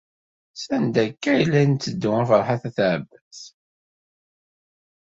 Sanda 0.63 0.99
akka 1.07 1.29
ay 1.33 1.43
la 1.51 1.61
netteddu 1.69 2.09
a 2.21 2.23
Ferḥat 2.29 2.63
n 2.65 2.67
At 2.69 2.77
Ɛebbas? 2.93 3.39